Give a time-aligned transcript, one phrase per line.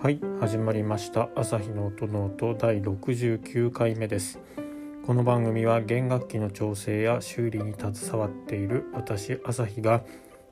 [0.00, 1.28] はい始まりました。
[1.34, 4.38] 朝日の音ノート第69回目です。
[5.04, 10.04] この番組は弦楽器の調整や修理に携わっている私朝日が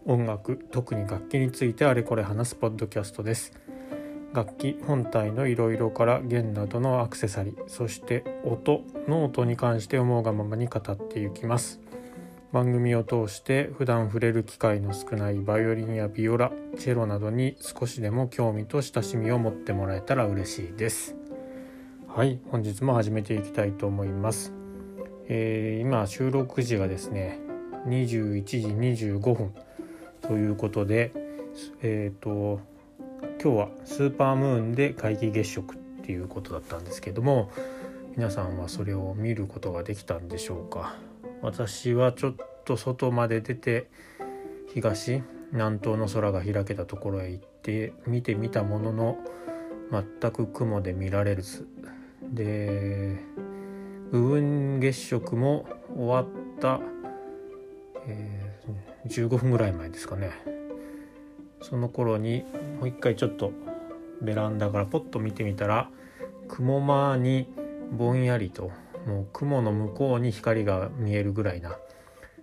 [0.04, 3.52] 音楽特に楽器についてあれこれ話すポッドキャストです。
[4.32, 11.78] 楽器本体のいろいろから弦などのアクセサリーそして音ノートに関して思うがままに語っていきます。
[12.52, 21.16] 番組を通して普段触れる機会の少ないバイオリンやビオラチェロなどに少しでも興味と親しみを持ってもらえたら嬉しいです。
[22.08, 24.54] はい本日も始めていきたいと思います、
[25.28, 27.38] えー、今収録時がですね
[27.88, 29.52] 21時25分。
[30.22, 31.12] ということで
[31.82, 32.60] えっ、ー、と
[33.42, 37.50] 今日はスーパームーンで皆既月食っていうことだったんですけども
[38.16, 40.94] 皆さんはそれを見ることができたんでしょうか？
[41.42, 43.88] 私はちょっと外まで出て
[44.72, 49.16] 東南東の空が開けたところへ行って見てみたものの
[50.20, 51.66] 全く雲で見られず。
[52.22, 53.16] で
[54.10, 55.66] 部分月食も
[55.96, 56.26] 終わっ
[56.60, 56.80] た、
[58.06, 60.30] えー、15分ぐらい前ですかね。
[61.62, 62.44] その頃に
[62.78, 63.52] もう一回ちょっと
[64.22, 65.90] ベランダからポッと見てみたら
[66.48, 67.48] 雲間に
[67.92, 68.70] ぼんやりと
[69.06, 71.78] もう雲の向こうに光が見えるぐらいな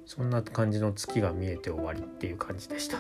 [0.06, 2.98] そんな感じの月が見えて終わりっていう感じでした。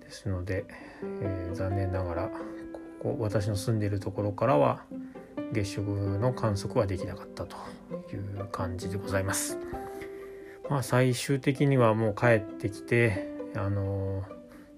[0.00, 0.64] ですので、
[1.02, 4.84] えー、残念ながらここ私の住んでいるところからは
[5.52, 5.86] 月食
[6.18, 7.56] の観測はできなかったと
[8.12, 9.58] いう感じでございます。
[10.68, 14.24] まあ最終的にはもう帰ってきてあのー、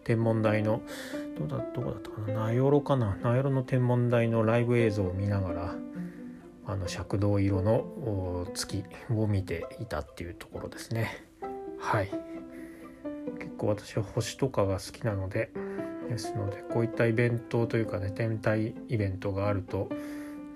[0.05, 0.83] 天文台の
[1.39, 5.75] どうだどこだったかな名寄かな名寄の天文台のライブ映像を見ながら
[6.67, 11.25] あの赤銅色の月を見ていたっていうところですね。
[11.79, 12.11] はい。
[13.39, 15.51] 結構私は星とかが好きなので
[16.09, 19.89] ですのでこういったイベントというかね天体イベントがあると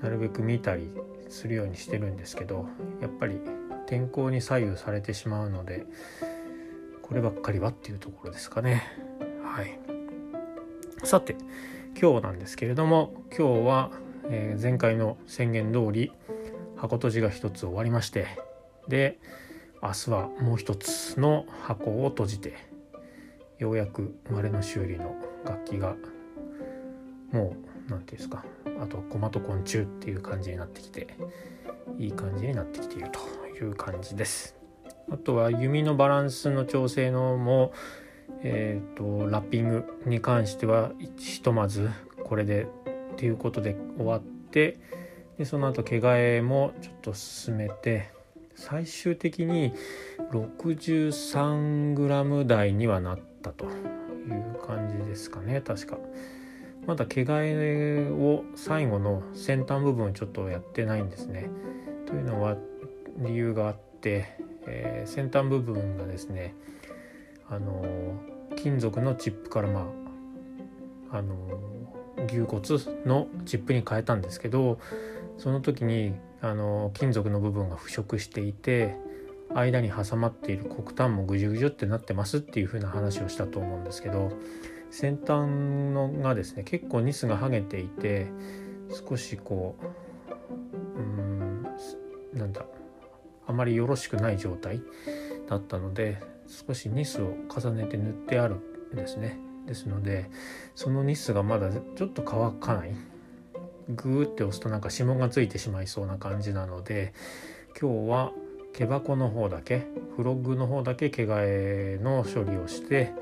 [0.02, 0.90] なるべく見たり
[1.28, 2.66] するようにしてるんですけど
[3.00, 3.40] やっぱり
[3.86, 5.84] 天候に左右されてしまうので
[7.02, 8.84] こればっかりはっていうところですかね。
[9.42, 9.78] はい。
[11.02, 11.36] さて
[12.00, 13.90] 今日なんですけれども今日は
[14.30, 16.12] えー、前回の宣言通り
[16.76, 18.26] 箱閉じが一つ終わりまして
[18.88, 19.18] で
[19.82, 22.56] 明日はもう一つの箱を閉じて
[23.58, 25.96] ようやく生れの修理の楽器が
[27.32, 27.56] もう何て
[27.88, 28.44] 言うんですか
[28.80, 31.08] あと駒と昆虫っていう感じになってきて
[31.98, 34.56] いい感じになってきているという感じです。
[35.12, 37.72] あとは弓のバランスの調整のも
[38.42, 41.90] えーとラッピングに関してはひとまず
[42.24, 42.68] これで
[43.20, 44.78] ていうことで終わって
[45.36, 48.10] でその後毛替えもちょっと進めて
[48.56, 49.74] 最終的に
[50.32, 53.72] 63g 台にはなったという
[54.66, 55.98] 感じですかね確か。
[56.86, 61.50] まだ毛替えを最後の先端部分ちょっとやってないんですね。
[62.06, 62.56] というのは
[63.18, 66.54] 理由があって、えー、先端部分がですね
[67.50, 67.84] あの
[68.56, 69.86] 金属のチップからま
[71.10, 71.34] ああの
[72.28, 72.62] 牛骨
[73.06, 74.78] のチップに変えたんですけど
[75.38, 78.96] その時にあの金属の部分が腐食していて
[79.54, 84.32] 間に挟まっている黒炭もぐじゅぐじゅってなってますっていう風な話をしたと思うんですけど
[84.90, 85.48] 先端
[85.92, 88.28] のがですね結構ニスが剥げていて
[89.08, 91.66] 少しこううん
[92.34, 92.64] なんだ
[93.46, 94.82] あまりよろしくない状態
[95.48, 98.56] だったので少しニスを重ねて塗ってある
[98.92, 99.38] んですね。
[99.66, 100.30] ですので
[100.74, 102.94] そのニスがまだちょっと乾かない。
[103.88, 107.12] グーって押すとなんか指紋がついてしまいそうな感じなので
[107.80, 108.32] 今日は
[108.72, 113.12] 毛箱の方だけフロッグの方だけ毛替えの処理をして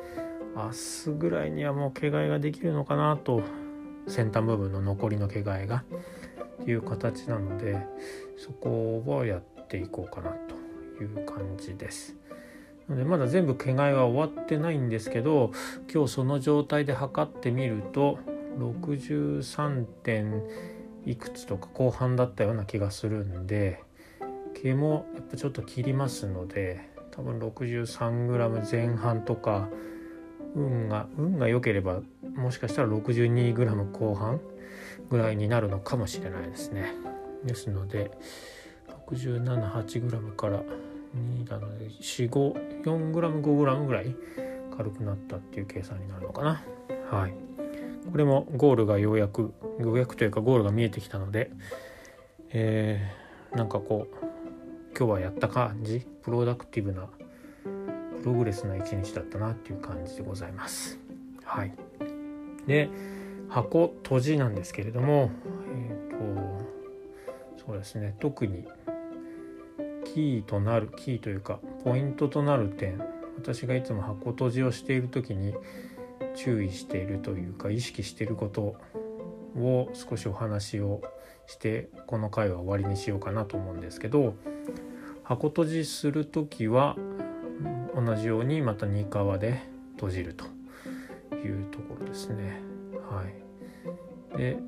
[0.54, 3.42] 明日ぐらいにはもう毛替えができるのかなと。
[4.08, 5.84] 先端部分の残りの毛替えが。
[6.62, 7.78] っていう形なので
[8.36, 12.16] そこをやっていこうかなという感じです。
[12.88, 15.52] でまだ全部毛替えは終わってないんですけど
[15.92, 18.18] 今日その状態で測ってみると
[18.58, 20.42] 63点
[21.04, 23.82] いくつとか後半だったような気がするんで
[24.62, 29.68] 毛もやっぱちょっと切りますので多分 63g 前半とか
[30.54, 32.00] 運が運が良ければ
[32.36, 34.40] もしかしたら 62g 後半
[35.10, 36.92] ぐらいになるのかもしれないですね。
[37.44, 38.10] ですので
[39.08, 40.62] 678g から
[41.16, 44.14] 2なので 454g5g ぐらい
[44.76, 46.62] 軽くなったっていう計算になるのかな。
[47.10, 47.34] はい。
[48.10, 51.50] これもゴールがようやくようやくというかゴールが見えてきたので
[52.50, 54.14] えー、なんかこう
[54.96, 56.06] 今日はやった感じ？
[56.22, 57.08] プロダクティブな
[58.22, 60.98] プログレスな一日だったなっていう感じでございます。
[61.44, 61.72] はい。
[62.66, 62.88] で
[63.48, 65.30] 箱閉じなんですけれども、
[65.74, 68.16] えーと、そうですね。
[68.20, 68.66] 特に
[70.18, 73.00] キーとなるキーというかポイントとなる点
[73.36, 75.54] 私がいつも箱閉じをしている時に
[76.34, 78.74] 注意しているというか意識していること
[79.56, 81.02] を少しお話を
[81.46, 84.34] してこの回は終わりにしようかなと思うんですけど
[85.22, 86.96] 箱閉じする時は
[87.94, 89.62] 同じようにまた2側で
[89.92, 90.46] 閉じると
[91.36, 92.60] いうところですね。
[93.08, 93.22] は
[94.34, 94.58] い、で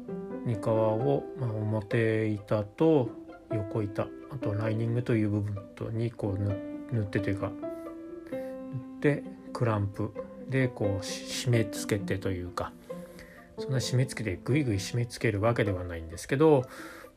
[0.47, 3.11] 2側を、まあ、表板と
[3.53, 7.51] 横板あとライニングという部分とにこう塗ってというか
[8.31, 8.41] 塗っ
[9.01, 10.13] てクランプ
[10.49, 12.73] でこう締め付けてというか
[13.59, 16.65] そんな締め付けてグイグイ締め付けるわけではないんですけど、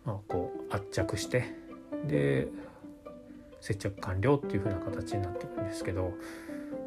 [0.06, 1.46] まあ、こう圧着して
[2.06, 2.48] で
[3.62, 6.12] 接着完了っていう風な形になってるんですけど、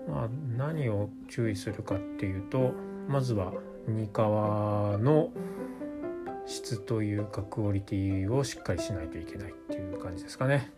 [0.09, 2.73] まあ、何を注意するかっていうと
[3.09, 3.53] まずは
[3.89, 5.31] ニカワの
[6.47, 10.73] 質というかクオリティをしっかりしないといけないっていう感じですかね。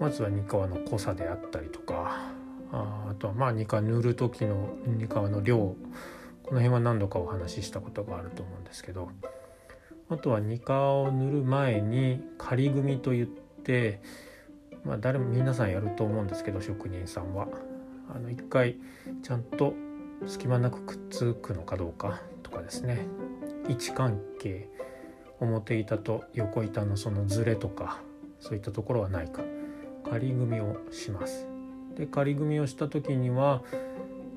[0.00, 2.34] まずはニカワの濃さであったりとか。
[2.72, 5.58] ああとはまあニカ塗る時のニカワの量。
[5.58, 9.10] この辺は何度かお話ししたことがあると思うんですけど。
[10.08, 14.00] あとはニカを塗る前に仮組みといって
[14.84, 17.48] まあ誰も皆さんやると思うんですけど職人さんは。
[18.14, 18.78] あの一回
[19.22, 19.74] ちゃんと
[20.26, 23.06] 隙間なくくっつくのかどうかとかですね。
[23.68, 24.68] 位置関係
[25.40, 28.00] 表板と横板のそのズレとか
[28.40, 29.42] そういったところはないか
[30.08, 31.46] 仮組みをします。
[31.96, 33.62] で仮組みをした時には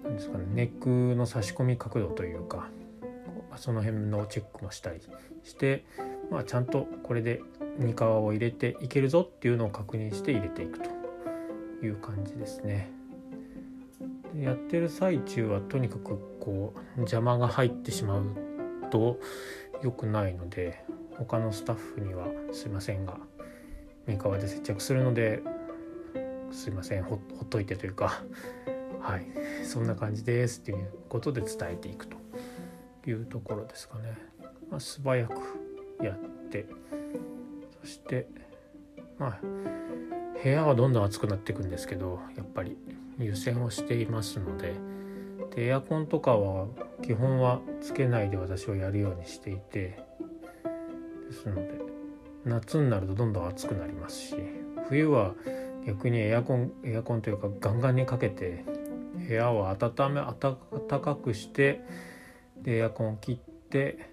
[0.04, 2.70] 何ですかねネックの差し込み角度というか
[3.58, 5.02] その辺のチェックもしたり
[5.44, 5.84] して、
[6.31, 7.42] まあ、ちゃんとこれで
[7.80, 10.90] 2皮を入れていけるぞっていうのを確認して入れていくと
[11.86, 12.92] いう感じですね。
[14.34, 18.49] でやってる最中はとにかくこう邪魔が入ってしまう
[18.90, 19.20] と
[19.84, 20.84] 良くないので
[21.18, 23.18] 他のスタッフにはすいませんが
[24.08, 25.42] 三河で接着するので
[26.52, 28.22] すいませんほっといてというか
[29.02, 29.26] はい
[29.66, 32.18] そんな感じですっていうことで伝えていくと
[33.08, 34.18] いうところですかね、
[34.70, 35.34] まあ、素早く
[36.04, 36.66] やって
[37.82, 38.28] そして
[39.18, 39.40] まあ
[40.42, 42.78] 部屋はどんどん暑くなっていくんですけどやっぱり
[43.20, 44.74] 湯煎をしていますので
[45.56, 46.68] でエアコンとかは
[47.02, 50.04] 基本はつけないで私はやるようにしていて
[51.30, 51.80] ですので
[52.46, 54.36] 夏になるとどんどん暑くなりますし
[54.88, 55.34] 冬は
[55.86, 58.66] 逆にエアコンエアコンというかガンガンにかけて
[59.28, 61.82] 部屋を温め暖かくして
[62.58, 64.10] でエアコンを切って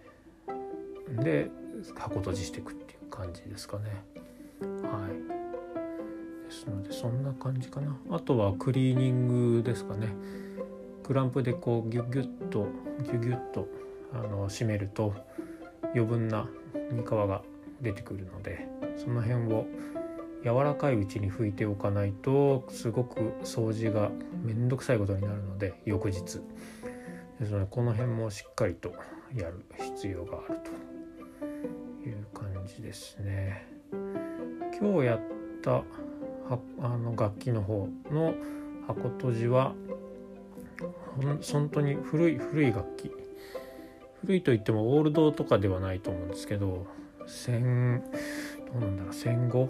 [1.09, 1.49] で
[1.95, 3.85] 箱閉じしていくっていう感じですかね。
[4.61, 6.47] はい。
[6.49, 7.97] ですのでそんな感じかな。
[8.11, 10.09] あとはクリーニングですかね。
[11.07, 12.67] クランプでこうギュギュッと
[13.05, 13.69] ギュギュッと
[14.13, 15.15] あの締めると
[15.95, 16.49] 余分な
[16.91, 17.43] 煮皮が
[17.81, 18.67] 出てくるので
[18.97, 19.67] その辺を
[20.43, 24.11] 柔らかいうちに拭いておかないとすごく掃除が
[24.43, 28.93] めんどくさいことになるので翌日ですのでこの辺もしっかりと
[29.33, 30.59] やる必要がある
[32.03, 33.65] という感じですね。
[34.81, 35.21] 今日やっ
[35.63, 35.85] た
[36.81, 38.35] あの楽器の方の
[38.89, 39.75] 箱閉じは
[41.53, 43.11] 本当に古い古い楽器。
[44.23, 46.87] 古いといってもオールドとかではないと思うんですけど
[47.27, 48.03] 戦
[48.73, 49.69] どうなんだろう戦後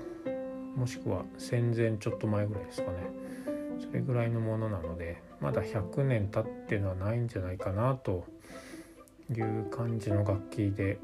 [0.77, 2.99] もしくは戦前ちょっと前ぐらいですかね。
[3.79, 8.25] それぐらいのものなのでまだ100年経ってのはないんじゃないかなと
[9.31, 10.99] いう感じの楽器で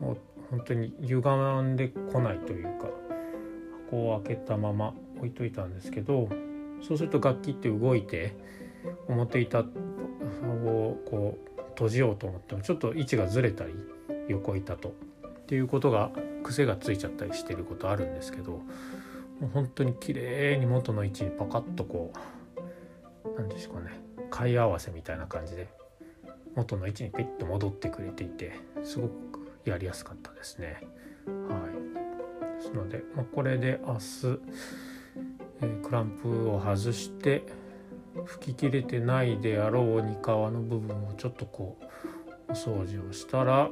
[0.00, 0.18] もう
[0.50, 1.20] 本当に歪
[1.62, 2.88] んでこないというか
[3.86, 6.28] 箱を開けたまま置いといたんですけど
[6.82, 8.36] そうすると楽器って動いて
[9.08, 9.64] 表板を
[11.06, 13.74] こう閉じようと思ってもちょっと位置がずれたり
[14.28, 16.10] 横板とっていうことが
[16.42, 18.62] 癖がついちゃったりしてることあるんですけども
[19.42, 22.12] う本当に綺麗に元の位置にパカッとこ
[22.56, 25.68] う何でしょうかね貝合わせみたいな感じで
[26.54, 30.80] 元の位置にピッと戻ってくれていてすごくやりやすかったですね。
[31.26, 31.58] は
[32.56, 34.00] い、ですので、まあ、これで明日、
[35.60, 37.44] えー、クランプを外して
[38.24, 41.78] 吹き切れてないであろうに川の部分をちょっとこ
[42.48, 43.70] うお掃除をしたら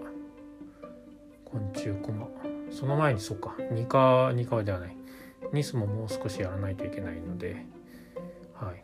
[1.44, 2.28] 昆虫コマ。
[2.70, 3.54] その前にそうか。
[3.58, 4.96] 2カ2カではない。
[5.52, 7.64] ニスももう少しやらないといけないので。
[8.54, 8.82] はい。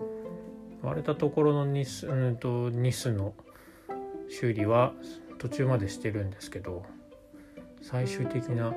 [0.83, 3.35] 割れたところのニス,、うんと、ニスの
[4.29, 4.93] 修理は
[5.39, 6.85] 途中までしてるんですけど
[7.83, 8.75] 最終的な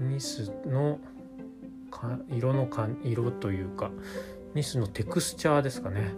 [0.00, 0.98] ニスの
[2.30, 2.68] 色の
[3.04, 3.90] 色というか
[4.58, 6.12] ニスのテクスチャーですかね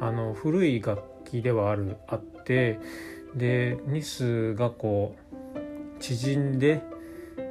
[0.00, 2.78] あの古い楽器ではあるあって
[3.34, 5.16] でニスがこ
[5.56, 6.82] う縮んで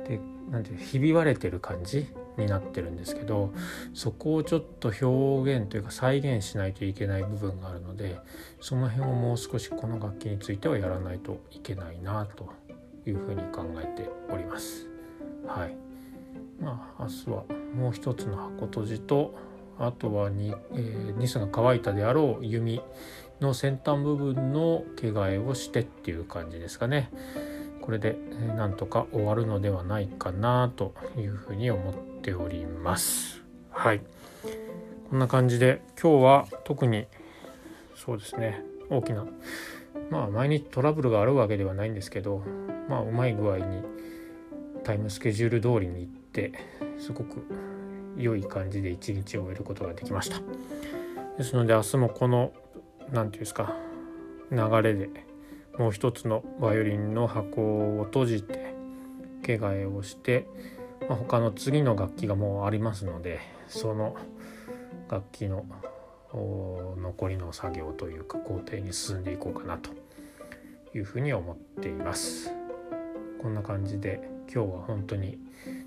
[0.08, 3.52] でなんていうひび割れてる感じになってるんですけど
[3.94, 8.18] そこをちょっと表現というか再現しないといけない部分があるので
[8.62, 12.54] その辺をもう少しこの楽器についてはやらないといけないなと
[13.06, 14.88] いうふうに考えております。
[15.46, 15.76] はい
[16.62, 17.44] まあ、明日は
[17.76, 19.36] もう一つの箱閉じと
[19.80, 22.82] あとはに、えー、ニスが乾いたであろう弓
[23.42, 27.10] の先端部分の毛替えをしてっていう感じですかね。
[27.82, 33.44] これでえなんとか終わるのではないかなというふうに思っております。
[33.72, 34.02] はい。
[35.10, 37.06] こんな感じで今日は特に
[37.96, 39.26] そうですね大きな
[40.10, 42.42] まあ毎日トラブルがあるわけではないんですけど
[42.90, 43.84] まあうまい具合に
[44.84, 46.52] タイムスケジュール通りに行って
[46.98, 47.46] すごく
[48.18, 50.42] 良い感じで一日を終えることができました。
[51.38, 52.52] ですので明日もこの
[53.00, 53.76] 何て言うんですか
[54.52, 55.10] 流れで
[55.78, 57.62] もう一つのバイオリンの箱
[58.00, 58.76] を閉じて
[59.44, 60.46] 毛替えをして、
[61.10, 64.16] まあ、他の次の楽器がもうありますのでその
[65.10, 65.66] 楽器の
[66.34, 69.90] 残りの作業というか工程に進んでいこうかなと
[70.96, 72.52] いうふうに思っています。
[73.42, 74.22] こんな感じで
[74.54, 75.38] 今日は本当に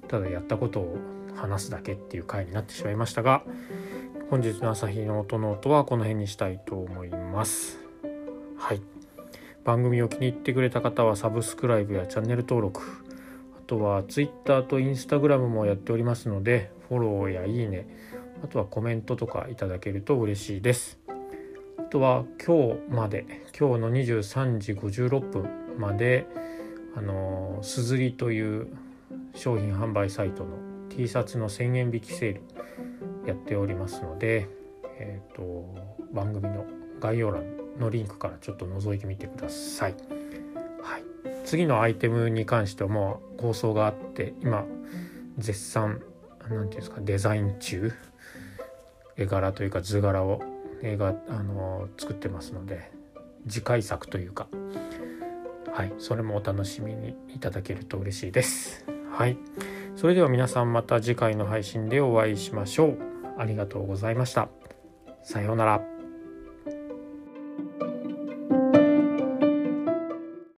[0.09, 0.97] ただやったことを
[1.37, 3.43] 話すだけっていう回になってしまいましたが
[4.31, 7.79] 本日の朝日の音の音はこの辺にしたいと思います。
[8.59, 8.83] はい。
[9.67, 12.83] 番組を気に入ってくれた方はサブスクライブやチャンネル登録
[13.59, 17.89] あとは Twitter と Instagram もやっておりますのでフォローやいいね
[18.45, 21.01] あとはコメントとかいただけると嬉しいです
[21.79, 23.27] あとは今日まで
[23.59, 26.27] 今日の23時56分まで
[26.97, 28.69] あのすずりという
[29.35, 32.43] 商品販売サイトの T シャツの1000円引きセール
[33.27, 34.49] やっておりますので、
[34.99, 36.65] えーと番組の
[37.01, 37.45] 概要欄
[37.79, 39.95] のリンクからちょっと覗いてみてください。
[40.83, 41.05] はい、
[41.45, 44.65] 次のアイテムに関してはもう構想があって今
[45.37, 46.01] 絶賛
[46.41, 47.93] 何て言うんですかデザイン中
[49.17, 50.43] 絵柄というか図柄を
[50.83, 52.91] 映画あの作ってますので
[53.47, 54.49] 次回作というか。
[55.73, 55.93] はい。
[55.99, 58.87] それもお楽しみにいただけると嬉しいです。
[59.13, 59.37] はい。
[59.97, 62.99] それでは皆さんまた次回の配信でお会いしましょう。
[63.39, 64.49] ありがとうございました。
[65.23, 65.96] さようなら。